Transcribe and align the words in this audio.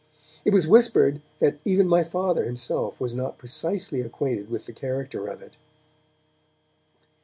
It 0.43 0.51
was 0.51 0.67
whispered 0.67 1.21
that 1.37 1.59
even 1.63 1.87
my 1.87 2.03
Father 2.03 2.43
himself 2.43 2.99
was 2.99 3.13
not 3.13 3.37
precisely 3.37 4.01
acquainted 4.01 4.49
with 4.49 4.65
the 4.65 4.73
character 4.73 5.27
of 5.27 5.43
it. 5.43 5.57